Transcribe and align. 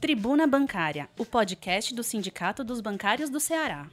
Tribuna 0.00 0.46
Bancária, 0.46 1.08
o 1.18 1.26
podcast 1.26 1.92
do 1.92 2.04
Sindicato 2.04 2.62
dos 2.62 2.80
Bancários 2.80 3.28
do 3.28 3.40
Ceará. 3.40 3.88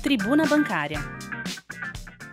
Tribuna 0.03 0.47
Bancária. 0.47 0.99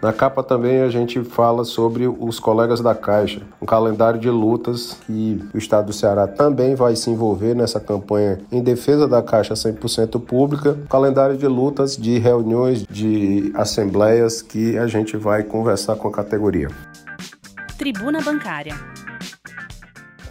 Na 0.01 0.13
capa 0.13 0.43
também 0.43 0.81
a 0.81 0.89
gente 0.89 1.23
fala 1.23 1.63
sobre 1.63 2.07
os 2.07 2.39
colegas 2.39 2.81
da 2.81 2.93
Caixa, 2.93 3.41
um 3.59 3.65
calendário 3.65 4.19
de 4.19 4.29
lutas 4.29 4.95
que 5.05 5.43
o 5.53 5.57
Estado 5.57 5.87
do 5.87 5.93
Ceará 5.93 6.27
também 6.27 6.75
vai 6.75 6.95
se 6.95 7.09
envolver 7.09 7.55
nessa 7.55 7.79
campanha 7.79 8.39
em 8.51 8.61
defesa 8.61 9.07
da 9.07 9.23
Caixa 9.23 9.55
100% 9.55 10.21
pública, 10.21 10.77
um 10.83 10.87
calendário 10.87 11.35
de 11.35 11.47
lutas, 11.47 11.97
de 11.97 12.19
reuniões, 12.19 12.85
de 12.87 13.51
assembleias 13.55 14.41
que 14.43 14.77
a 14.77 14.85
gente 14.85 15.17
vai 15.17 15.43
conversar 15.43 15.95
com 15.95 16.07
a 16.07 16.11
categoria. 16.11 16.69
Tribuna 17.77 18.21
Bancária. 18.21 18.75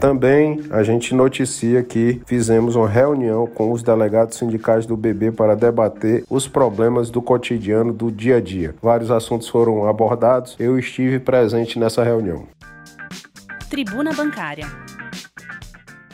Também 0.00 0.62
a 0.70 0.83
gente 0.83 1.14
noticia 1.14 1.83
que 1.83 2.20
fizemos 2.27 2.77
uma 2.77 2.89
reunião 2.89 3.47
com 3.47 3.72
os 3.72 3.83
delegados 3.83 4.36
sindicais 4.36 4.84
do 4.84 4.97
BB 4.97 5.33
para 5.33 5.56
debater 5.56 6.25
os 6.28 6.47
problemas 6.47 7.11
do 7.11 7.22
cotidiano 7.22 7.92
do 7.92 8.11
dia 8.12 8.36
a 8.36 8.41
dia. 8.41 8.74
Vários 8.83 9.11
assuntos 9.11 9.48
foram 9.48 9.89
abordados, 9.89 10.55
eu 10.58 10.78
estive 10.78 11.19
presente 11.19 11.78
nessa 11.78 12.05
reunião. 12.05 12.44
Tribuna 13.70 14.12
Bancária 14.12 14.67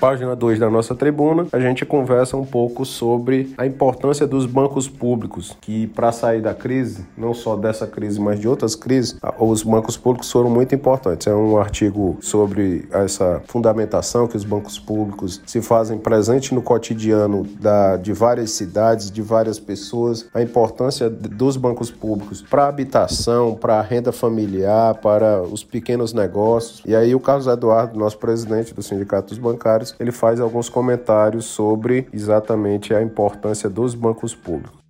página 0.03 0.35
2 0.35 0.59
da 0.59 0.69
nossa 0.69 0.97
tribuna, 0.97 1.47
a 1.53 1.61
gente 1.61 1.87
conversa 1.87 2.37
um 2.37 2.45
pouco 2.45 2.85
sobre 2.85 3.55
a 3.57 3.65
importância 3.65 4.27
dos 4.27 4.47
bancos 4.47 4.89
públicos, 4.89 5.57
que 5.61 5.87
para 5.87 6.11
sair 6.11 6.41
da 6.41 6.53
crise, 6.53 7.07
não 7.17 7.33
só 7.33 7.55
dessa 7.55 7.87
crise, 7.87 8.21
mas 8.21 8.41
de 8.41 8.49
outras 8.49 8.75
crises, 8.75 9.17
os 9.39 9.63
bancos 9.63 9.97
públicos 9.97 10.29
foram 10.29 10.51
muito 10.51 10.75
importantes. 10.75 11.29
É 11.29 11.33
um 11.33 11.57
artigo 11.57 12.19
sobre 12.21 12.89
essa 12.91 13.41
fundamentação 13.47 14.27
que 14.27 14.37
os 14.37 14.43
bancos 14.43 14.77
públicos 14.77 15.41
se 15.47 15.63
fazem 15.63 15.97
presente 15.99 16.53
no 16.53 16.63
cotidiano 16.63 17.47
da, 17.61 17.97
de 17.97 18.13
várias 18.13 18.51
cidades, 18.51 19.09
de 19.09 19.23
várias 19.23 19.61
pessoas, 19.61 20.27
a 20.35 20.43
importância 20.43 21.09
dos 21.09 21.57
bancos 21.57 21.93
públicos 21.93 22.43
para 22.43 22.65
a 22.65 22.69
habitação, 22.69 23.55
para 23.55 23.79
a 23.79 23.83
renda 23.83 24.11
familiar, 24.11 24.97
para 24.97 25.43
os 25.43 25.63
pequenos 25.63 26.13
negócios. 26.13 26.83
E 26.85 26.93
aí 26.93 27.15
o 27.15 27.21
Carlos 27.21 27.47
Eduardo, 27.47 27.97
nosso 27.97 28.19
presidente 28.19 28.75
do 28.75 28.83
Sindicato 28.83 29.29
dos 29.29 29.39
Bancários, 29.39 29.92
ele 29.99 30.13
faz 30.13 30.41
alguns 30.41 30.69
comentários 30.69 31.45
sobre 31.45 32.09
exatamente 32.13 32.95
a 32.95 33.03
importância 33.03 33.69
dos 33.69 33.95
bancos 33.95 34.35
públicos. 34.35 34.81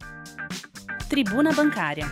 Tribuna 1.08 1.52
Bancária. 1.52 2.06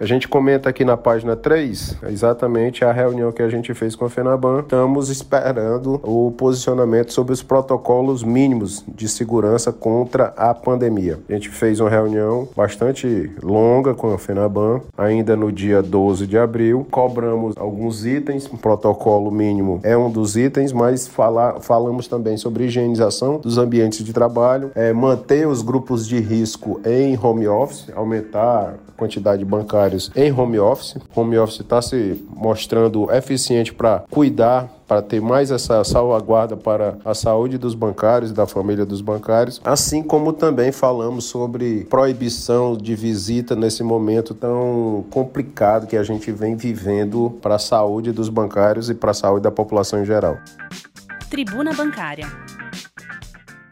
A 0.00 0.04
gente 0.04 0.26
comenta 0.26 0.68
aqui 0.68 0.84
na 0.84 0.96
página 0.96 1.36
3 1.36 1.98
exatamente 2.08 2.84
a 2.84 2.90
reunião 2.90 3.30
que 3.30 3.40
a 3.40 3.48
gente 3.48 3.72
fez 3.74 3.94
com 3.94 4.04
a 4.04 4.10
FENABAN. 4.10 4.60
Estamos 4.60 5.08
esperando 5.08 6.00
o 6.02 6.32
posicionamento 6.32 7.12
sobre 7.12 7.32
os 7.32 7.44
protocolos 7.44 8.24
mínimos 8.24 8.84
de 8.88 9.08
segurança 9.08 9.72
contra 9.72 10.34
a 10.36 10.52
pandemia. 10.52 11.20
A 11.28 11.32
gente 11.32 11.48
fez 11.48 11.78
uma 11.78 11.88
reunião 11.88 12.48
bastante 12.56 13.30
longa 13.40 13.94
com 13.94 14.12
a 14.12 14.18
FENABAN, 14.18 14.80
ainda 14.98 15.36
no 15.36 15.52
dia 15.52 15.80
12 15.80 16.26
de 16.26 16.36
abril. 16.36 16.84
Cobramos 16.90 17.54
alguns 17.56 18.04
itens, 18.04 18.46
o 18.46 18.58
protocolo 18.58 19.30
mínimo 19.30 19.78
é 19.84 19.96
um 19.96 20.10
dos 20.10 20.36
itens, 20.36 20.72
mas 20.72 21.06
falar, 21.06 21.60
falamos 21.60 22.08
também 22.08 22.36
sobre 22.36 22.64
higienização 22.64 23.38
dos 23.38 23.58
ambientes 23.58 24.04
de 24.04 24.12
trabalho, 24.12 24.72
é, 24.74 24.92
manter 24.92 25.46
os 25.46 25.62
grupos 25.62 26.04
de 26.04 26.18
risco 26.18 26.80
em 26.84 27.16
home 27.16 27.46
office, 27.46 27.86
aumentar 27.94 28.74
a 28.88 28.92
quantidade 28.96 29.44
bancária 29.44 29.83
em 30.14 30.32
home 30.32 30.58
office. 30.58 30.96
Home 31.14 31.38
office 31.38 31.60
está 31.60 31.80
se 31.80 32.22
mostrando 32.34 33.10
eficiente 33.10 33.72
para 33.72 34.04
cuidar 34.10 34.68
para 34.86 35.00
ter 35.02 35.20
mais 35.20 35.50
essa 35.50 35.82
salvaguarda 35.82 36.56
para 36.56 36.96
a 37.04 37.14
saúde 37.14 37.58
dos 37.58 37.74
bancários 37.74 38.30
e 38.30 38.34
da 38.34 38.46
família 38.46 38.84
dos 38.84 39.00
bancários, 39.00 39.60
assim 39.64 40.02
como 40.02 40.32
também 40.32 40.72
falamos 40.72 41.24
sobre 41.24 41.84
proibição 41.86 42.76
de 42.76 42.94
visita 42.94 43.56
nesse 43.56 43.82
momento 43.82 44.34
tão 44.34 45.04
complicado 45.10 45.86
que 45.86 45.96
a 45.96 46.02
gente 46.02 46.30
vem 46.30 46.54
vivendo 46.54 47.36
para 47.40 47.54
a 47.54 47.58
saúde 47.58 48.12
dos 48.12 48.28
bancários 48.28 48.90
e 48.90 48.94
para 48.94 49.10
a 49.10 49.14
saúde 49.14 49.42
da 49.42 49.50
população 49.50 50.02
em 50.02 50.04
geral. 50.04 50.36
Tribuna 51.30 51.72
Bancária. 51.72 52.26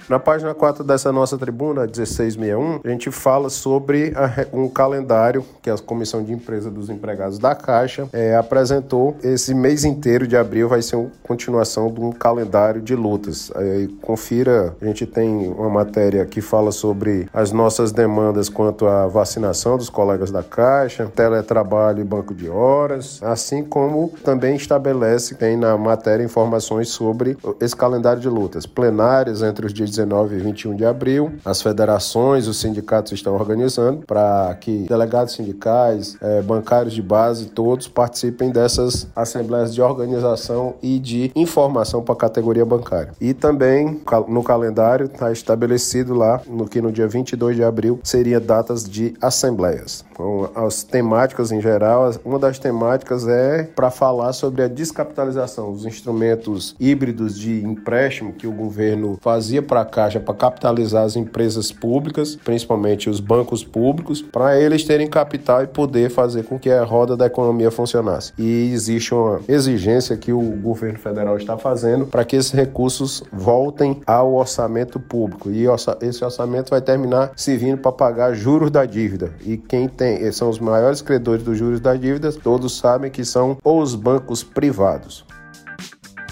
Na 0.09 0.19
página 0.19 0.53
4 0.53 0.85
dessa 0.85 1.13
nossa 1.13 1.39
tribuna, 1.39 1.83
1661, 1.83 2.81
a 2.85 2.89
gente 2.89 3.11
fala 3.11 3.49
sobre 3.49 4.13
a, 4.17 4.47
um 4.57 4.69
calendário 4.69 5.45
que 5.63 5.71
a 5.71 5.79
Comissão 5.79 6.23
de 6.23 6.33
Empresa 6.33 6.71
dos 6.71 6.91
Empregados 6.91 7.39
da 7.39 7.55
Caixa 7.55 8.09
é, 8.13 8.37
apresentou. 8.37 9.17
Esse 9.23 9.55
mês 9.55 9.85
inteiro 9.85 10.27
de 10.27 10.37
abril 10.37 10.69
vai 10.69 10.83
ser 10.83 10.97
uma 10.97 11.11
continuação 11.23 11.91
de 11.93 12.01
um 12.01 12.11
calendário 12.11 12.81
de 12.81 12.95
lutas. 12.95 13.53
Aí, 13.55 13.89
confira, 14.03 14.75
a 14.81 14.85
gente 14.85 15.07
tem 15.07 15.49
uma 15.49 15.71
matéria 15.71 16.25
que 16.27 16.41
fala 16.41 16.73
sobre 16.73 17.29
as 17.33 17.53
nossas 17.53 17.93
demandas 17.93 18.49
quanto 18.49 18.87
à 18.87 19.07
vacinação 19.07 19.77
dos 19.79 19.89
colegas 19.89 20.31
da 20.31 20.43
Caixa, 20.43 21.11
teletrabalho 21.15 22.01
e 22.01 22.05
banco 22.05 22.35
de 22.35 22.49
horas, 22.49 23.21
assim 23.23 23.63
como 23.63 24.13
também 24.25 24.57
estabelece, 24.57 25.35
tem 25.35 25.57
na 25.57 25.77
matéria 25.77 26.25
informações 26.25 26.89
sobre 26.89 27.37
esse 27.61 27.77
calendário 27.77 28.21
de 28.21 28.29
lutas 28.29 28.67
plenárias 28.67 29.43
entre 29.43 29.67
os 29.67 29.73
dias 29.73 29.92
19 29.97 30.37
e 30.37 30.39
21 30.39 30.75
de 30.75 30.85
abril. 30.85 31.33
As 31.45 31.63
federações, 31.63 32.47
os 32.49 32.59
sindicatos 32.59 33.13
estão 33.13 33.35
organizando 33.35 34.05
para 34.07 34.57
que 34.61 34.87
delegados 34.89 35.35
sindicais, 35.35 36.17
eh, 36.21 36.43
bancários 36.43 36.95
de 36.95 37.03
base, 37.03 37.47
todos 37.47 37.87
participem 37.89 38.51
dessas 38.51 39.07
assembleias 39.15 39.75
de 39.75 39.83
organização 39.83 40.75
e 40.83 40.99
de 40.99 41.31
informação 41.37 42.03
para 42.03 42.15
a 42.15 42.19
categoria 42.19 42.65
bancária. 42.65 43.13
E 43.21 43.35
também 43.35 44.01
no 44.29 44.43
calendário 44.43 45.07
está 45.07 45.31
estabelecido 45.31 46.15
lá 46.15 46.41
no 46.47 46.67
que 46.67 46.81
no 46.81 46.91
dia 46.91 47.07
22 47.07 47.57
de 47.57 47.65
abril 47.65 48.01
seria 48.03 48.41
datas 48.41 48.85
de 48.85 49.15
assembleias. 49.21 50.05
Então, 50.13 50.51
as 50.55 50.83
temáticas 50.83 51.53
em 51.53 51.61
geral, 51.61 52.11
uma 52.25 52.39
das 52.39 52.59
temáticas 52.59 53.27
é 53.27 53.65
para 53.75 53.91
falar 53.91 54.33
sobre 54.33 54.63
a 54.63 54.69
descapitalização, 54.69 55.71
os 55.71 55.85
instrumentos 55.85 56.75
híbridos 56.79 57.39
de 57.39 57.65
empréstimo 57.65 58.33
que 58.33 58.47
o 58.47 58.53
governo 58.53 59.19
fazia 59.21 59.63
para 59.63 59.82
a 59.83 59.85
Caixa 59.85 60.19
para 60.19 60.35
capitalizar 60.35 61.05
as 61.05 61.17
empresas 61.17 61.71
públicas, 61.71 62.37
principalmente 62.37 63.11
os 63.11 63.21
bancos 63.21 63.63
públicos, 63.65 64.23
para 64.23 64.59
eles 64.59 64.85
terem 64.85 65.07
capital 65.07 65.63
e 65.63 65.67
poder 65.67 66.11
fazer 66.11 66.45
com 66.45 66.59
que 66.59 66.71
a 66.71 66.85
roda 66.85 67.17
da 67.17 67.27
economia 67.27 67.71
funcionasse. 67.71 68.33
E 68.39 68.73
existe 68.73 69.15
uma 69.15 69.41
exigência 69.49 70.17
que 70.17 70.33
o 70.33 70.41
governo 70.41 70.99
federal 70.99 71.37
está 71.37 71.57
fazendo 71.59 72.07
para 72.07 72.25
que 72.25 72.37
esses 72.37 72.53
recursos 72.53 73.23
voltem 73.33 74.01
ao 74.07 74.35
orçamento 74.35 74.99
público. 74.99 75.51
E 75.51 75.67
esse 76.01 76.25
orçamento 76.25 76.71
vai 76.71 76.81
terminar 76.81 77.33
servindo 77.37 77.79
para 77.79 77.93
pagar 77.93 78.35
juros 78.35 78.71
da 78.71 78.85
dívida. 78.85 79.33
E 79.45 79.57
quem 79.57 79.89
tem 79.89 80.31
são 80.33 80.49
os 80.49 80.59
maiores 80.59 81.03
credores 81.03 81.43
dos 81.43 81.59
juros 81.59 81.81
das 81.81 82.01
dívidas, 82.01 82.37
todos 82.37 82.79
sabem 82.79 83.11
que 83.11 83.25
são 83.25 83.59
os 83.65 83.95
bancos 83.95 84.43
privados. 84.43 85.25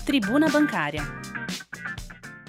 Tribuna 0.04 0.48
Bancária. 0.48 1.02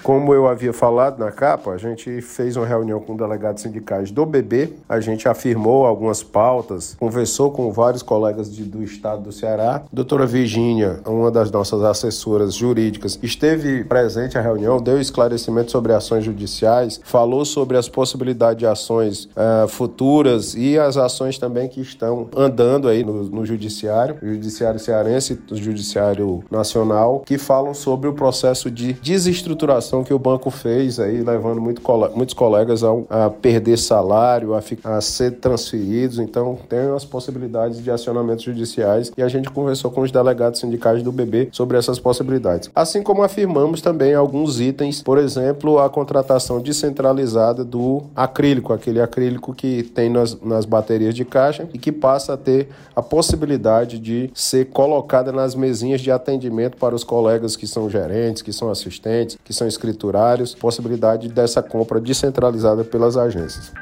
Como 0.03 0.33
eu 0.33 0.47
havia 0.47 0.73
falado 0.73 1.19
na 1.19 1.31
capa, 1.31 1.71
a 1.71 1.77
gente 1.77 2.21
fez 2.21 2.57
uma 2.57 2.65
reunião 2.65 2.99
com 2.99 3.15
delegados 3.15 3.61
sindicais 3.61 4.09
do 4.09 4.25
BB, 4.25 4.73
a 4.89 4.99
gente 4.99 5.27
afirmou 5.27 5.85
algumas 5.85 6.23
pautas, 6.23 6.95
conversou 6.99 7.51
com 7.51 7.71
vários 7.71 8.01
colegas 8.01 8.53
de, 8.53 8.63
do 8.63 8.81
estado 8.83 9.21
do 9.21 9.31
Ceará. 9.31 9.83
doutora 9.91 10.25
Virgínia, 10.25 10.99
uma 11.05 11.29
das 11.29 11.51
nossas 11.51 11.83
assessoras 11.83 12.55
jurídicas, 12.55 13.19
esteve 13.21 13.83
presente 13.83 14.37
à 14.37 14.41
reunião, 14.41 14.81
deu 14.81 14.99
esclarecimento 14.99 15.71
sobre 15.71 15.93
ações 15.93 16.23
judiciais, 16.23 16.99
falou 17.03 17.45
sobre 17.45 17.77
as 17.77 17.87
possibilidades 17.87 18.57
de 18.57 18.65
ações 18.65 19.25
uh, 19.25 19.67
futuras 19.67 20.55
e 20.55 20.79
as 20.79 20.97
ações 20.97 21.37
também 21.37 21.67
que 21.67 21.81
estão 21.81 22.27
andando 22.35 22.87
aí 22.87 23.03
no, 23.03 23.23
no 23.23 23.45
judiciário, 23.45 24.17
judiciário 24.21 24.79
cearense, 24.79 25.39
judiciário 25.51 26.43
nacional, 26.49 27.21
que 27.25 27.37
falam 27.37 27.73
sobre 27.73 28.09
o 28.09 28.13
processo 28.13 28.71
de 28.71 28.93
desestruturação 28.93 29.90
que 30.03 30.13
o 30.13 30.19
banco 30.19 30.49
fez 30.49 30.99
aí, 30.99 31.21
levando 31.21 31.59
muito, 31.59 31.81
muitos 32.15 32.33
colegas 32.33 32.83
a, 32.83 32.89
a 33.09 33.29
perder 33.29 33.77
salário, 33.77 34.53
a, 34.53 34.61
a, 34.85 35.01
ser 35.01 35.31
transferidos. 35.33 36.19
Então, 36.19 36.57
tem 36.69 36.79
as 36.95 37.03
possibilidades 37.03 37.83
de 37.83 37.91
acionamentos 37.91 38.43
judiciais 38.43 39.11
e 39.17 39.21
a 39.21 39.27
gente 39.27 39.49
conversou 39.49 39.91
com 39.91 40.01
os 40.01 40.11
delegados 40.11 40.59
sindicais 40.59 41.03
do 41.03 41.11
BB 41.11 41.49
sobre 41.51 41.77
essas 41.77 41.99
possibilidades. 41.99 42.69
Assim 42.73 43.03
como 43.03 43.23
afirmamos 43.23 43.81
também 43.81 44.13
alguns 44.13 44.61
itens, 44.61 45.03
por 45.03 45.17
exemplo, 45.17 45.79
a 45.79 45.89
contratação 45.89 46.61
descentralizada 46.61 47.65
do 47.65 48.03
acrílico, 48.15 48.71
aquele 48.71 49.01
acrílico 49.01 49.53
que 49.53 49.83
tem 49.83 50.09
nas, 50.09 50.39
nas 50.41 50.65
baterias 50.65 51.13
de 51.13 51.25
caixa 51.25 51.67
e 51.73 51.77
que 51.77 51.91
passa 51.91 52.33
a 52.33 52.37
ter 52.37 52.69
a 52.95 53.01
possibilidade 53.01 53.99
de 53.99 54.29
ser 54.33 54.67
colocada 54.67 55.31
nas 55.31 55.55
mesinhas 55.55 56.01
de 56.01 56.11
atendimento 56.11 56.77
para 56.77 56.95
os 56.95 57.03
colegas 57.03 57.55
que 57.55 57.67
são 57.67 57.89
gerentes, 57.89 58.41
que 58.41 58.53
são 58.53 58.69
assistentes, 58.69 59.37
que 59.43 59.53
são 59.53 59.67
escriturários, 59.81 60.53
possibilidade 60.53 61.27
dessa 61.27 61.63
compra 61.63 61.99
descentralizada 61.99 62.83
pelas 62.83 63.17
agências. 63.17 63.73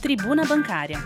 Tribuna 0.00 0.44
Bancária. 0.46 0.98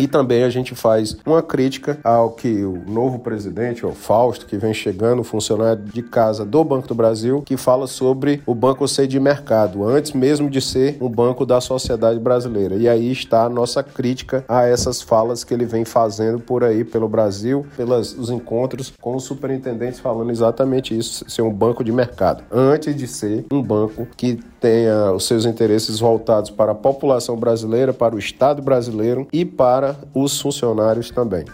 E 0.00 0.08
também 0.08 0.44
a 0.44 0.50
gente 0.50 0.74
faz 0.74 1.16
uma 1.26 1.42
crítica 1.42 1.98
ao 2.02 2.30
que 2.30 2.64
o 2.64 2.82
novo 2.88 3.18
presidente, 3.18 3.84
o 3.84 3.92
Fausto, 3.92 4.46
que 4.46 4.56
vem 4.56 4.72
chegando, 4.72 5.22
funcionário 5.22 5.82
de 5.82 6.02
casa 6.02 6.44
do 6.44 6.64
Banco 6.64 6.88
do 6.88 6.94
Brasil, 6.94 7.42
que 7.42 7.56
fala 7.56 7.86
sobre 7.86 8.42
o 8.46 8.54
banco 8.54 8.88
ser 8.88 9.06
de 9.06 9.20
mercado, 9.20 9.84
antes 9.84 10.12
mesmo 10.12 10.48
de 10.48 10.60
ser 10.60 10.96
um 11.00 11.08
banco 11.08 11.44
da 11.44 11.60
sociedade 11.60 12.18
brasileira. 12.18 12.76
E 12.76 12.88
aí 12.88 13.12
está 13.12 13.44
a 13.44 13.48
nossa 13.48 13.82
crítica 13.82 14.42
a 14.48 14.66
essas 14.66 15.02
falas 15.02 15.44
que 15.44 15.52
ele 15.52 15.66
vem 15.66 15.84
fazendo 15.84 16.40
por 16.40 16.64
aí 16.64 16.82
pelo 16.82 17.08
Brasil, 17.08 17.66
pelos 17.76 18.16
os 18.16 18.30
encontros 18.30 18.92
com 19.00 19.16
os 19.16 19.24
superintendentes 19.24 20.00
falando 20.00 20.30
exatamente 20.30 20.96
isso, 20.96 21.28
ser 21.28 21.42
um 21.42 21.52
banco 21.52 21.84
de 21.84 21.92
mercado, 21.92 22.42
antes 22.50 22.96
de 22.96 23.06
ser 23.06 23.44
um 23.52 23.62
banco 23.62 24.06
que 24.16 24.40
tenha 24.60 25.12
os 25.12 25.26
seus 25.26 25.46
interesses 25.46 25.98
voltados 25.98 26.50
para 26.50 26.72
a 26.72 26.74
população 26.74 27.36
brasileira, 27.36 27.92
para 27.92 28.14
o 28.14 28.18
Estado 28.18 28.60
brasileiro 28.60 29.26
e 29.32 29.44
para 29.44 29.89
os 30.14 30.40
funcionários 30.40 31.10
também. 31.10 31.44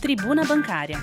Tribuna 0.00 0.44
Bancária. 0.44 0.98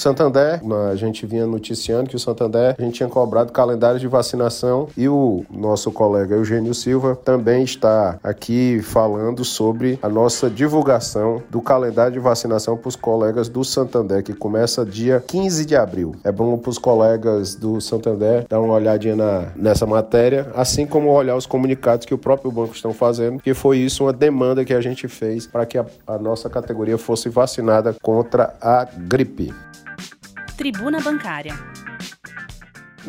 Santander, 0.00 0.62
a 0.90 0.96
gente 0.96 1.26
vinha 1.26 1.46
noticiando 1.46 2.08
que 2.08 2.16
o 2.16 2.18
Santander 2.18 2.74
a 2.78 2.82
gente 2.82 2.94
tinha 2.94 3.08
cobrado 3.08 3.52
calendário 3.52 4.00
de 4.00 4.08
vacinação 4.08 4.88
e 4.96 5.06
o 5.06 5.44
nosso 5.50 5.92
colega 5.92 6.34
Eugênio 6.34 6.72
Silva 6.72 7.14
também 7.22 7.62
está 7.62 8.18
aqui 8.22 8.80
falando 8.82 9.44
sobre 9.44 9.98
a 10.02 10.08
nossa 10.08 10.48
divulgação 10.48 11.42
do 11.50 11.60
calendário 11.60 12.14
de 12.14 12.18
vacinação 12.18 12.78
para 12.78 12.88
os 12.88 12.96
colegas 12.96 13.50
do 13.50 13.62
Santander, 13.62 14.22
que 14.22 14.32
começa 14.32 14.86
dia 14.86 15.22
15 15.26 15.66
de 15.66 15.76
abril. 15.76 16.14
É 16.24 16.32
bom 16.32 16.56
para 16.56 16.70
os 16.70 16.78
colegas 16.78 17.54
do 17.54 17.78
Santander 17.78 18.46
dar 18.48 18.60
uma 18.60 18.74
olhadinha 18.74 19.16
na, 19.16 19.52
nessa 19.54 19.84
matéria, 19.84 20.50
assim 20.54 20.86
como 20.86 21.10
olhar 21.10 21.36
os 21.36 21.44
comunicados 21.44 22.06
que 22.06 22.14
o 22.14 22.18
próprio 22.18 22.50
banco 22.50 22.74
estão 22.74 22.94
fazendo, 22.94 23.38
que 23.42 23.52
foi 23.52 23.76
isso 23.76 24.04
uma 24.04 24.14
demanda 24.14 24.64
que 24.64 24.72
a 24.72 24.80
gente 24.80 25.06
fez 25.08 25.46
para 25.46 25.66
que 25.66 25.76
a, 25.76 25.84
a 26.06 26.16
nossa 26.16 26.48
categoria 26.48 26.96
fosse 26.96 27.28
vacinada 27.28 27.94
contra 28.00 28.54
a 28.62 28.86
gripe. 28.96 29.52
Tribuna 30.60 31.00
Bancária. 31.00 31.54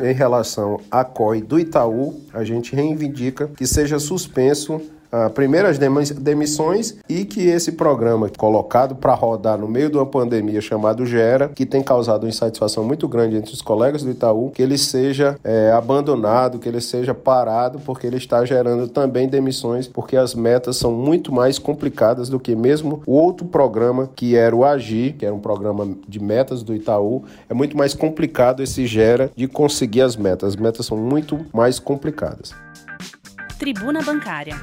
Em 0.02 0.14
relação 0.14 0.80
à 0.90 1.04
COI 1.04 1.42
do 1.42 1.60
Itaú, 1.60 2.26
a 2.34 2.46
gente 2.46 2.74
reivindica 2.74 3.50
que 3.50 3.68
seja 3.68 4.00
suspenso 4.00 4.82
primeiras 5.34 5.78
demissões 5.78 6.96
e 7.10 7.26
que 7.26 7.48
esse 7.48 7.74
programa 7.74 8.30
colocado 8.30 8.96
para 8.96 9.14
rodar 9.14 9.58
no 9.58 9.68
meio 9.68 9.90
de 9.90 9.98
uma 9.98 10.06
pandemia 10.06 10.62
chamado 10.62 11.06
Gera, 11.06 11.50
que 11.50 11.66
tem 11.66 11.82
causado 11.82 12.24
uma 12.24 12.30
insatisfação 12.30 12.84
muito 12.84 13.08
grande 13.08 13.36
entre 13.36 13.54
os 13.54 13.62
colegas 13.62 14.04
do 14.04 14.12
Itaú, 14.12 14.52
que 14.52 14.62
ele 14.62 14.78
seja 14.78 15.38
é, 15.44 15.72
abandonado, 15.72 16.60
que 16.60 16.68
ele 16.68 16.82
seja 16.82 17.14
parado, 17.14 17.80
porque 17.80 18.08
ele 18.08 18.18
está 18.18 18.44
gerando 18.46 18.88
também 18.88 19.28
demissões, 19.28 19.88
porque 19.88 20.16
as 20.16 20.34
metas 20.34 20.78
são 20.78 20.92
muito 20.92 21.32
mais 21.32 21.60
complicadas 21.60 22.30
do 22.30 22.40
que 22.40 22.56
mesmo 22.56 23.02
o 23.06 23.14
outro 23.14 23.46
programa 23.46 24.10
que 24.16 24.36
era 24.36 24.56
o 24.56 24.64
Agir, 24.64 25.16
que 25.18 25.26
era 25.26 25.34
um 25.34 25.40
programa 25.40 25.88
de 26.08 26.20
metas 26.20 26.64
do 26.64 26.74
Itaú, 26.74 27.24
é 27.50 27.54
muito 27.54 27.78
mais 27.78 27.94
complicado 27.94 28.64
esse 28.64 28.86
Gera 28.86 29.32
de 29.36 29.48
conseguir 29.48 30.02
as 30.02 30.16
metas. 30.16 30.50
As 30.50 30.56
metas 30.56 30.86
são 30.86 30.98
muito 30.98 31.40
mais 31.54 31.80
complicadas. 31.80 32.54
Tribuna 33.62 34.02
Bancária. 34.02 34.56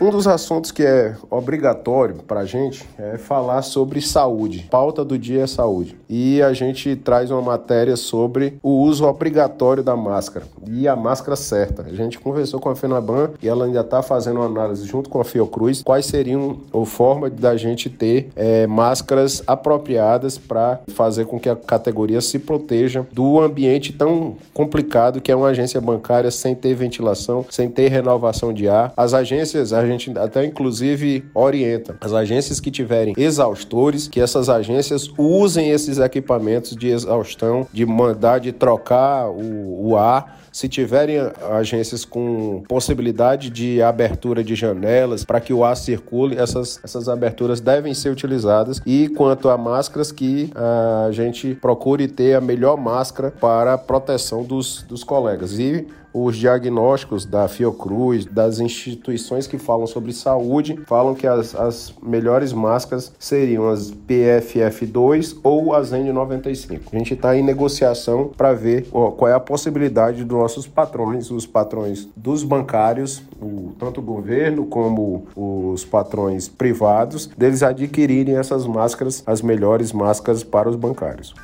Um 0.00 0.08
dos 0.08 0.26
assuntos 0.26 0.72
que 0.72 0.82
é 0.82 1.14
obrigatório 1.28 2.14
para 2.26 2.40
a 2.40 2.44
gente 2.46 2.88
é 2.98 3.18
falar 3.18 3.60
sobre 3.60 4.00
saúde. 4.00 4.66
Pauta 4.70 5.04
do 5.04 5.18
dia 5.18 5.42
é 5.42 5.46
saúde. 5.46 5.94
E 6.08 6.40
a 6.40 6.54
gente 6.54 6.96
traz 6.96 7.30
uma 7.30 7.42
matéria 7.42 7.94
sobre 7.96 8.58
o 8.62 8.80
uso 8.80 9.04
obrigatório 9.04 9.82
da 9.82 9.94
máscara 9.94 10.46
e 10.66 10.88
a 10.88 10.96
máscara 10.96 11.36
certa. 11.36 11.82
A 11.82 11.94
gente 11.94 12.18
conversou 12.18 12.58
com 12.58 12.70
a 12.70 12.74
FENABAN 12.74 13.32
e 13.42 13.48
ela 13.48 13.66
ainda 13.66 13.80
está 13.80 14.02
fazendo 14.02 14.36
uma 14.36 14.46
análise 14.46 14.86
junto 14.86 15.10
com 15.10 15.20
a 15.20 15.24
Fiocruz 15.24 15.82
quais 15.82 16.06
seriam 16.06 16.56
a 16.72 16.86
forma 16.86 17.28
da 17.28 17.54
gente 17.58 17.90
ter 17.90 18.30
é, 18.34 18.66
máscaras 18.66 19.42
apropriadas 19.46 20.38
para 20.38 20.80
fazer 20.94 21.26
com 21.26 21.38
que 21.38 21.48
a 21.50 21.54
categoria 21.54 22.22
se 22.22 22.38
proteja 22.38 23.06
do 23.12 23.38
ambiente 23.38 23.92
tão 23.92 24.34
complicado 24.54 25.20
que 25.20 25.30
é 25.30 25.36
uma 25.36 25.48
agência 25.48 25.78
bancária 25.78 26.30
sem 26.30 26.54
ter 26.54 26.72
ventilação, 26.72 27.44
sem 27.50 27.68
ter 27.68 27.88
renovação 27.88 28.50
de 28.50 28.66
ar. 28.66 28.94
As 28.96 29.12
agências, 29.12 29.74
gente 29.90 30.18
até 30.18 30.44
inclusive 30.44 31.24
orienta 31.34 31.96
as 32.00 32.12
agências 32.12 32.60
que 32.60 32.70
tiverem 32.70 33.14
exaustores, 33.16 34.08
que 34.08 34.20
essas 34.20 34.48
agências 34.48 35.10
usem 35.16 35.70
esses 35.70 35.98
equipamentos 35.98 36.76
de 36.76 36.88
exaustão, 36.88 37.66
de 37.72 37.84
mandar 37.84 38.40
de 38.40 38.52
trocar 38.52 39.28
o, 39.28 39.88
o 39.88 39.96
ar 39.96 40.40
se 40.52 40.68
tiverem 40.68 41.16
agências 41.52 42.04
com 42.04 42.62
possibilidade 42.68 43.50
de 43.50 43.80
abertura 43.82 44.42
de 44.42 44.54
janelas 44.54 45.24
para 45.24 45.40
que 45.40 45.52
o 45.52 45.64
ar 45.64 45.76
circule, 45.76 46.36
essas, 46.36 46.80
essas 46.82 47.08
aberturas 47.08 47.60
devem 47.60 47.94
ser 47.94 48.10
utilizadas. 48.10 48.80
E 48.84 49.08
quanto 49.10 49.48
a 49.48 49.56
máscaras, 49.56 50.10
que 50.10 50.50
a 50.54 51.10
gente 51.12 51.54
procure 51.54 52.08
ter 52.08 52.34
a 52.34 52.40
melhor 52.40 52.76
máscara 52.76 53.30
para 53.30 53.74
a 53.74 53.78
proteção 53.78 54.42
dos, 54.42 54.82
dos 54.82 55.04
colegas. 55.04 55.58
E 55.58 55.86
os 56.12 56.36
diagnósticos 56.36 57.24
da 57.24 57.48
Fiocruz, 57.48 58.24
das 58.24 58.58
instituições 58.60 59.46
que 59.46 59.58
falam 59.58 59.86
sobre 59.86 60.12
saúde, 60.12 60.78
falam 60.86 61.14
que 61.14 61.26
as, 61.26 61.54
as 61.54 61.94
melhores 62.02 62.52
máscaras 62.52 63.12
seriam 63.18 63.68
as 63.68 63.92
PFF2 63.92 65.38
ou 65.42 65.74
as 65.74 65.92
N95. 65.92 66.80
A 66.92 66.98
gente 66.98 67.14
está 67.14 67.36
em 67.36 67.42
negociação 67.42 68.30
para 68.36 68.52
ver 68.52 68.86
qual 68.88 69.28
é 69.28 69.34
a 69.34 69.40
possibilidade 69.40 70.24
dos 70.24 70.38
nossos 70.38 70.66
patrões, 70.66 71.30
os 71.30 71.46
patrões 71.46 72.08
dos 72.16 72.42
bancários, 72.42 73.22
o, 73.40 73.72
tanto 73.78 74.00
o 74.00 74.02
governo 74.02 74.66
como 74.66 75.26
os 75.36 75.84
patrões 75.84 76.48
privados, 76.48 77.26
deles 77.26 77.62
adquirirem 77.62 78.36
essas 78.36 78.66
máscaras, 78.66 79.22
as 79.26 79.42
melhores 79.42 79.92
máscaras 79.92 80.42
para 80.42 80.68
os 80.68 80.76
bancários. 80.76 81.34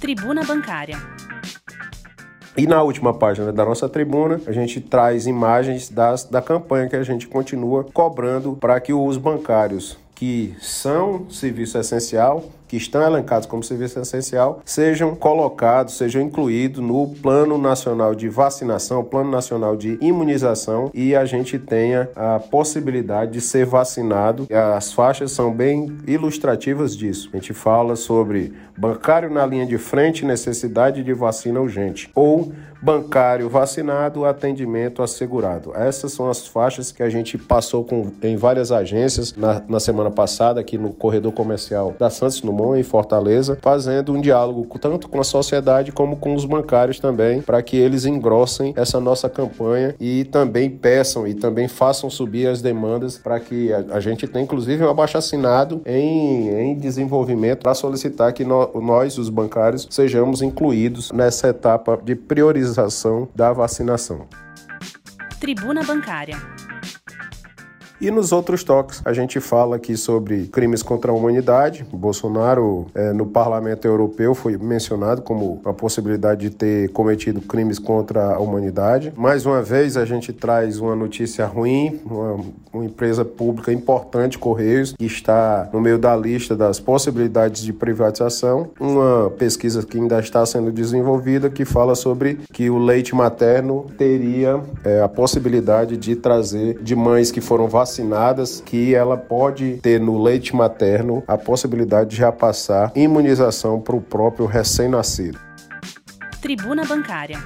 Tribuna 0.00 0.44
Bancária. 0.44 0.96
E 2.56 2.66
na 2.66 2.82
última 2.82 3.12
página 3.12 3.52
da 3.52 3.66
nossa 3.66 3.86
tribuna, 3.86 4.40
a 4.46 4.52
gente 4.52 4.80
traz 4.80 5.26
imagens 5.26 5.90
das, 5.90 6.24
da 6.24 6.40
campanha 6.40 6.88
que 6.88 6.96
a 6.96 7.02
gente 7.02 7.28
continua 7.28 7.84
cobrando 7.84 8.56
para 8.58 8.80
que 8.80 8.94
os 8.94 9.18
bancários 9.18 9.98
que 10.14 10.56
são 10.58 11.28
serviço 11.28 11.76
essencial 11.76 12.42
que 12.68 12.76
estão 12.76 13.02
elencados 13.02 13.46
como 13.46 13.62
serviço 13.62 13.98
essencial 13.98 14.60
sejam 14.64 15.14
colocados, 15.14 15.96
sejam 15.96 16.22
incluídos 16.22 16.82
no 16.82 17.08
Plano 17.22 17.58
Nacional 17.58 18.14
de 18.14 18.28
Vacinação, 18.28 19.04
Plano 19.04 19.30
Nacional 19.30 19.76
de 19.76 19.98
Imunização 20.00 20.90
e 20.92 21.14
a 21.14 21.24
gente 21.24 21.58
tenha 21.58 22.08
a 22.14 22.38
possibilidade 22.38 23.32
de 23.32 23.40
ser 23.40 23.66
vacinado. 23.66 24.46
As 24.76 24.92
faixas 24.92 25.32
são 25.32 25.52
bem 25.52 25.96
ilustrativas 26.06 26.96
disso. 26.96 27.30
A 27.32 27.36
gente 27.36 27.52
fala 27.52 27.96
sobre 27.96 28.52
bancário 28.76 29.30
na 29.30 29.46
linha 29.46 29.66
de 29.66 29.78
frente, 29.78 30.24
necessidade 30.24 31.02
de 31.02 31.12
vacina 31.12 31.60
urgente 31.60 32.10
ou 32.14 32.52
bancário 32.80 33.48
vacinado, 33.48 34.24
atendimento 34.24 35.02
assegurado. 35.02 35.72
Essas 35.74 36.12
são 36.12 36.28
as 36.28 36.46
faixas 36.46 36.92
que 36.92 37.02
a 37.02 37.08
gente 37.08 37.38
passou 37.38 37.84
com, 37.84 38.12
em 38.22 38.36
várias 38.36 38.70
agências 38.70 39.34
na, 39.34 39.62
na 39.66 39.80
semana 39.80 40.10
passada 40.10 40.60
aqui 40.60 40.76
no 40.76 40.92
corredor 40.92 41.32
comercial 41.32 41.94
da 41.98 42.10
Santos 42.10 42.42
no 42.42 42.52
Drummond, 42.56 42.80
em 42.80 42.82
Fortaleza, 42.82 43.58
fazendo 43.60 44.12
um 44.12 44.20
diálogo 44.20 44.66
tanto 44.78 45.08
com 45.08 45.20
a 45.20 45.24
sociedade 45.24 45.92
como 45.92 46.16
com 46.16 46.34
os 46.34 46.44
bancários 46.44 46.98
também, 46.98 47.42
para 47.42 47.62
que 47.62 47.76
eles 47.76 48.06
engrossem 48.06 48.72
essa 48.76 48.98
nossa 48.98 49.28
campanha 49.28 49.94
e 50.00 50.24
também 50.24 50.70
peçam 50.70 51.26
e 51.26 51.34
também 51.34 51.68
façam 51.68 52.08
subir 52.08 52.46
as 52.46 52.62
demandas 52.62 53.18
para 53.18 53.38
que 53.38 53.72
a, 53.72 53.84
a, 53.92 54.00
gente 54.00 54.26
tenha, 54.26 54.44
inclusive, 54.44 54.82
um 54.82 54.90
abaixo 54.90 55.18
assinado 55.18 55.82
em, 55.84 56.48
em 56.48 56.74
desenvolvimento 56.74 57.62
para 57.62 57.74
solicitar 57.74 58.32
que 58.32 58.44
no, 58.44 58.80
nós, 58.80 59.18
os 59.18 59.28
bancários, 59.28 59.86
sejamos 59.90 60.40
incluídos 60.42 61.12
nessa 61.12 61.48
etapa 61.48 61.98
de 62.02 62.14
priorização 62.14 63.28
da 63.34 63.52
vacinação. 63.52 64.26
Tribuna 65.40 65.82
Bancária. 65.84 66.36
E 67.98 68.10
nos 68.10 68.30
outros 68.30 68.62
toques, 68.62 69.00
a 69.06 69.12
gente 69.14 69.40
fala 69.40 69.76
aqui 69.76 69.96
sobre 69.96 70.48
crimes 70.48 70.82
contra 70.82 71.10
a 71.10 71.14
humanidade. 71.14 71.86
Bolsonaro, 71.90 72.86
é, 72.94 73.10
no 73.12 73.24
parlamento 73.24 73.86
europeu, 73.86 74.34
foi 74.34 74.58
mencionado 74.58 75.22
como 75.22 75.62
a 75.64 75.72
possibilidade 75.72 76.50
de 76.50 76.50
ter 76.50 76.90
cometido 76.90 77.40
crimes 77.40 77.78
contra 77.78 78.34
a 78.34 78.38
humanidade. 78.38 79.14
Mais 79.16 79.46
uma 79.46 79.62
vez, 79.62 79.96
a 79.96 80.04
gente 80.04 80.30
traz 80.30 80.78
uma 80.78 80.94
notícia 80.94 81.46
ruim: 81.46 81.98
uma, 82.04 82.38
uma 82.70 82.84
empresa 82.84 83.24
pública 83.24 83.72
importante, 83.72 84.38
Correios, 84.38 84.92
que 84.92 85.06
está 85.06 85.70
no 85.72 85.80
meio 85.80 85.98
da 85.98 86.14
lista 86.14 86.54
das 86.54 86.78
possibilidades 86.78 87.62
de 87.62 87.72
privatização. 87.72 88.68
Uma 88.78 89.30
pesquisa 89.30 89.84
que 89.84 89.98
ainda 89.98 90.20
está 90.20 90.44
sendo 90.44 90.70
desenvolvida 90.70 91.48
que 91.48 91.64
fala 91.64 91.94
sobre 91.94 92.40
que 92.52 92.68
o 92.68 92.76
leite 92.76 93.14
materno 93.14 93.86
teria 93.96 94.60
é, 94.84 95.00
a 95.00 95.08
possibilidade 95.08 95.96
de 95.96 96.14
trazer 96.14 96.78
de 96.82 96.94
mães 96.94 97.30
que 97.30 97.40
foram 97.40 97.66
vacinadas 97.66 97.85
vacinadas 97.86 98.60
que 98.60 98.94
ela 98.94 99.16
pode 99.16 99.78
ter 99.80 100.00
no 100.00 100.20
leite 100.20 100.56
materno 100.56 101.22
a 101.26 101.38
possibilidade 101.38 102.10
de 102.10 102.16
já 102.16 102.32
passar 102.32 102.90
imunização 102.96 103.80
para 103.80 103.94
o 103.94 104.00
próprio 104.00 104.44
recém-nascido. 104.44 105.38
Tribuna 106.42 106.84
Bancária. 106.84 107.38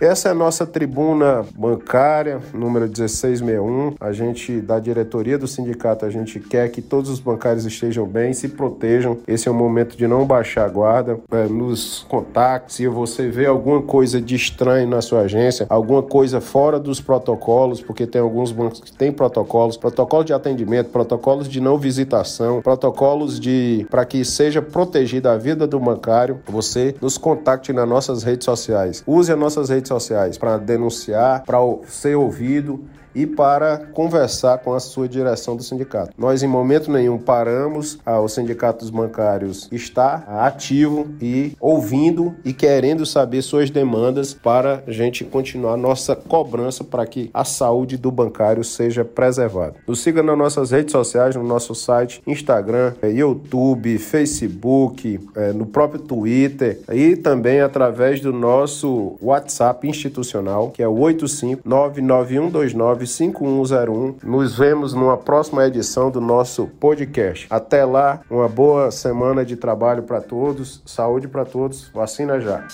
Essa 0.00 0.28
é 0.28 0.32
a 0.32 0.34
nossa 0.34 0.66
tribuna 0.66 1.44
bancária, 1.54 2.40
número 2.54 2.86
1661. 2.86 3.96
A 4.00 4.12
gente, 4.12 4.58
da 4.58 4.78
diretoria 4.78 5.36
do 5.36 5.46
sindicato, 5.46 6.06
a 6.06 6.10
gente 6.10 6.40
quer 6.40 6.70
que 6.70 6.80
todos 6.80 7.10
os 7.10 7.20
bancários 7.20 7.66
estejam 7.66 8.06
bem, 8.06 8.32
se 8.32 8.48
protejam. 8.48 9.18
Esse 9.28 9.46
é 9.46 9.50
o 9.50 9.54
momento 9.54 9.98
de 9.98 10.08
não 10.08 10.24
baixar 10.24 10.64
a 10.64 10.68
guarda. 10.70 11.20
É, 11.30 11.46
nos 11.46 12.06
contacte 12.08 12.72
se 12.72 12.88
você 12.88 13.28
vê 13.28 13.44
alguma 13.44 13.82
coisa 13.82 14.22
de 14.22 14.34
estranho 14.34 14.88
na 14.88 15.02
sua 15.02 15.20
agência, 15.20 15.66
alguma 15.68 16.02
coisa 16.02 16.40
fora 16.40 16.80
dos 16.80 16.98
protocolos, 16.98 17.82
porque 17.82 18.06
tem 18.06 18.22
alguns 18.22 18.52
bancos 18.52 18.80
que 18.80 18.92
têm 18.92 19.12
protocolos, 19.12 19.76
protocolo 19.76 20.24
de 20.24 20.32
atendimento, 20.32 20.88
protocolos 20.88 21.46
de 21.46 21.60
não 21.60 21.76
visitação, 21.76 22.62
protocolos 22.62 23.38
de 23.38 23.86
para 23.90 24.06
que 24.06 24.24
seja 24.24 24.62
protegida 24.62 25.32
a 25.32 25.36
vida 25.36 25.66
do 25.66 25.78
bancário. 25.78 26.40
Você 26.48 26.94
nos 27.02 27.18
contacte 27.18 27.70
nas 27.70 27.86
nossas 27.86 28.22
redes 28.22 28.46
sociais. 28.46 29.02
Use 29.06 29.30
as 29.30 29.38
nossas 29.38 29.68
redes 29.68 29.89
sociais 29.90 30.38
para 30.38 30.56
denunciar, 30.56 31.44
para 31.44 31.58
ser 31.86 32.14
ouvido 32.14 32.84
e 33.14 33.26
para 33.26 33.78
conversar 33.78 34.58
com 34.58 34.74
a 34.74 34.80
sua 34.80 35.08
direção 35.08 35.56
do 35.56 35.62
sindicato. 35.62 36.12
Nós, 36.16 36.42
em 36.42 36.46
momento 36.46 36.90
nenhum, 36.90 37.18
paramos. 37.18 37.98
Ah, 38.04 38.20
o 38.20 38.28
Sindicato 38.28 38.80
dos 38.80 38.90
Bancários 38.90 39.68
está 39.72 40.24
ativo 40.46 41.08
e 41.20 41.56
ouvindo 41.60 42.34
e 42.44 42.52
querendo 42.52 43.06
saber 43.06 43.42
suas 43.42 43.70
demandas 43.70 44.34
para 44.34 44.82
a 44.86 44.90
gente 44.90 45.24
continuar 45.24 45.76
nossa 45.76 46.14
cobrança 46.14 46.84
para 46.84 47.06
que 47.06 47.30
a 47.32 47.44
saúde 47.44 47.96
do 47.96 48.10
bancário 48.10 48.62
seja 48.64 49.04
preservada. 49.04 49.76
Nos 49.86 50.00
siga 50.00 50.22
nas 50.22 50.36
nossas 50.36 50.70
redes 50.70 50.92
sociais, 50.92 51.36
no 51.36 51.42
nosso 51.42 51.74
site, 51.74 52.22
Instagram, 52.26 52.94
eh, 53.02 53.10
YouTube, 53.10 53.98
Facebook, 53.98 55.20
eh, 55.36 55.52
no 55.52 55.66
próprio 55.66 56.00
Twitter 56.00 56.80
e 56.92 57.16
também 57.16 57.60
através 57.60 58.20
do 58.20 58.32
nosso 58.32 59.16
WhatsApp 59.20 59.88
institucional, 59.88 60.70
que 60.70 60.82
é 60.82 60.88
o 60.88 60.94
8599129 60.94 62.99
5101. 63.06 64.16
Nos 64.22 64.56
vemos 64.56 64.94
numa 64.94 65.16
próxima 65.16 65.66
edição 65.66 66.10
do 66.10 66.20
nosso 66.20 66.66
podcast. 66.80 67.46
Até 67.50 67.84
lá, 67.84 68.20
uma 68.30 68.48
boa 68.48 68.90
semana 68.90 69.44
de 69.44 69.56
trabalho 69.56 70.02
para 70.02 70.20
todos, 70.20 70.82
saúde 70.84 71.28
para 71.28 71.44
todos, 71.44 71.90
vacina 71.94 72.40
já. 72.40 72.66